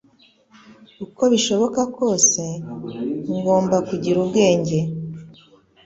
[1.05, 2.41] uko bishoboka kose.
[3.37, 4.79] Ngomba kugira ubwenge